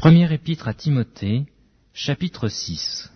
[0.00, 1.44] Première épître à Timothée,
[1.92, 3.12] chapitre 6.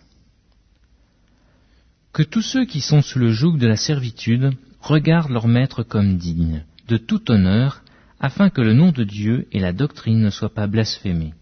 [2.13, 4.51] Que tous ceux qui sont sous le joug de la servitude
[4.81, 7.81] regardent leur maître comme digne, de tout honneur,
[8.19, 11.33] afin que le nom de Dieu et la doctrine ne soient pas blasphémés.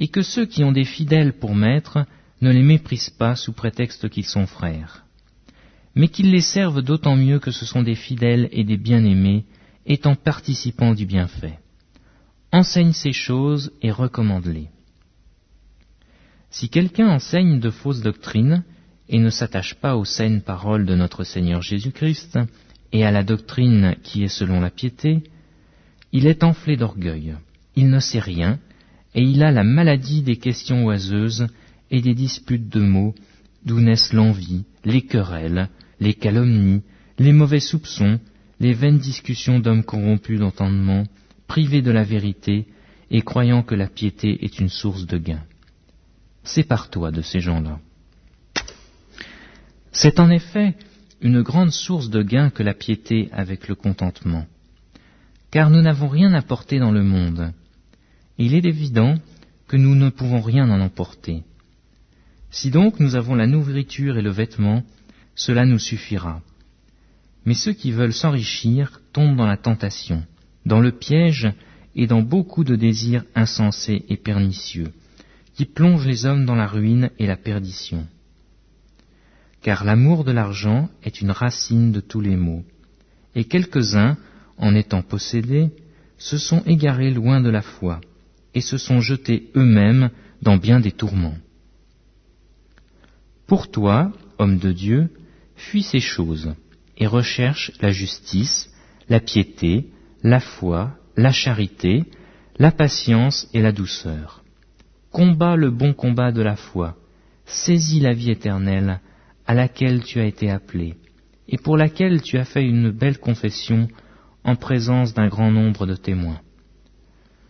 [0.00, 2.04] Et que ceux qui ont des fidèles pour maîtres
[2.40, 5.04] ne les méprisent pas sous prétexte qu'ils sont frères,
[5.94, 9.44] mais qu'ils les servent d'autant mieux que ce sont des fidèles et des bien-aimés,
[9.86, 11.60] étant participants du bienfait.
[12.50, 14.68] Enseigne ces choses et recommande-les.
[16.50, 18.64] Si quelqu'un enseigne de fausses doctrines
[19.10, 22.38] et ne s'attache pas aux saines paroles de notre Seigneur Jésus-Christ
[22.92, 25.24] et à la doctrine qui est selon la piété,
[26.12, 27.36] il est enflé d'orgueil,
[27.76, 28.58] il ne sait rien,
[29.14, 31.48] et il a la maladie des questions oiseuses
[31.90, 33.14] et des disputes de mots,
[33.66, 35.68] d'où naissent l'envie, les querelles,
[36.00, 36.82] les calomnies,
[37.18, 38.20] les mauvais soupçons,
[38.58, 41.04] les vaines discussions d'hommes corrompus d'entendement,
[41.48, 42.66] privés de la vérité
[43.10, 45.42] et croyant que la piété est une source de gain.
[46.44, 47.80] Sépare-toi de ces gens-là.
[49.90, 50.76] C'est en effet
[51.20, 54.46] une grande source de gain que la piété avec le contentement,
[55.50, 57.52] car nous n'avons rien apporté dans le monde.
[58.36, 59.16] Il est évident
[59.66, 61.42] que nous ne pouvons rien en emporter.
[62.50, 64.84] Si donc nous avons la nourriture et le vêtement,
[65.34, 66.40] cela nous suffira.
[67.44, 70.22] Mais ceux qui veulent s'enrichir tombent dans la tentation,
[70.68, 71.50] dans le piège
[71.96, 74.92] et dans beaucoup de désirs insensés et pernicieux,
[75.54, 78.06] qui plongent les hommes dans la ruine et la perdition.
[79.62, 82.64] Car l'amour de l'argent est une racine de tous les maux,
[83.34, 84.16] et quelques-uns,
[84.58, 85.70] en étant possédés,
[86.18, 88.00] se sont égarés loin de la foi,
[88.54, 90.10] et se sont jetés eux-mêmes
[90.42, 91.38] dans bien des tourments.
[93.46, 95.08] Pour toi, homme de Dieu,
[95.56, 96.54] fuis ces choses,
[96.98, 98.70] et recherche la justice,
[99.08, 99.88] la piété,
[100.22, 102.04] la foi, la charité,
[102.58, 104.42] la patience et la douceur.
[105.10, 106.96] Combat le bon combat de la foi,
[107.46, 109.00] saisis la vie éternelle
[109.46, 110.96] à laquelle tu as été appelé,
[111.48, 113.88] et pour laquelle tu as fait une belle confession
[114.44, 116.40] en présence d'un grand nombre de témoins.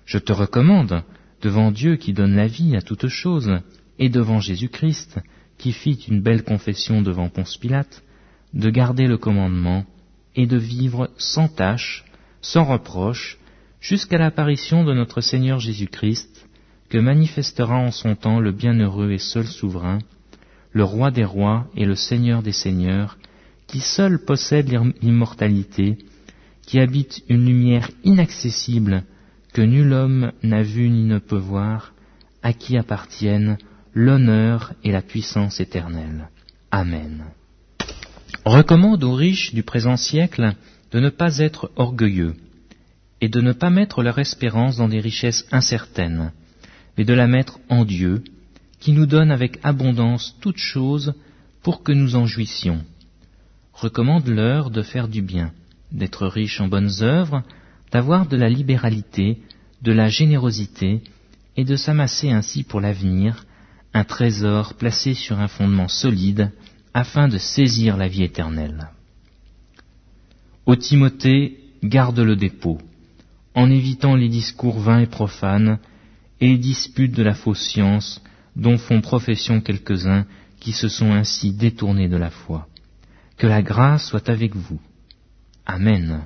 [0.05, 1.03] Je te recommande,
[1.43, 3.61] devant Dieu qui donne la vie à toutes choses,
[3.99, 5.19] et devant Jésus-Christ,
[5.59, 8.03] qui fit une belle confession devant Ponce Pilate,
[8.55, 9.85] de garder le commandement
[10.37, 12.05] et de vivre sans tâche,
[12.49, 13.37] sans reproche,
[13.79, 16.49] jusqu'à l'apparition de notre Seigneur Jésus-Christ,
[16.89, 19.99] que manifestera en son temps le bienheureux et seul souverain,
[20.73, 23.19] le roi des rois et le Seigneur des seigneurs,
[23.67, 25.99] qui seul possède l'immortalité,
[26.63, 29.05] qui habite une lumière inaccessible
[29.53, 31.93] que nul homme n'a vue ni ne peut voir,
[32.43, 33.59] à qui appartiennent
[33.93, 36.31] l'honneur et la puissance éternelle.
[36.71, 37.27] Amen.
[38.47, 40.55] Recommande aux riches du présent siècle
[40.93, 42.35] de ne pas être orgueilleux
[43.21, 46.33] et de ne pas mettre leur espérance dans des richesses incertaines,
[46.97, 48.23] mais de la mettre en Dieu,
[48.81, 51.15] qui nous donne avec abondance toutes choses
[51.63, 52.85] pour que nous en jouissions.
[53.73, 55.53] Recommande-leur de faire du bien,
[55.93, 57.43] d'être riches en bonnes œuvres,
[57.93, 59.39] d'avoir de la libéralité,
[59.83, 61.03] de la générosité,
[61.57, 63.45] et de s'amasser ainsi pour l'avenir
[63.93, 66.53] un trésor placé sur un fondement solide
[66.95, 68.91] afin de saisir la vie éternelle.
[70.69, 72.77] Ô Timothée, garde le dépôt,
[73.55, 75.79] en évitant les discours vains et profanes
[76.43, 78.23] et les disputes de la fausse science
[78.55, 80.27] dont font profession quelques-uns
[80.61, 82.69] qui se sont ainsi détournés de la foi.
[83.39, 84.79] Que la grâce soit avec vous.
[85.65, 86.21] Amen.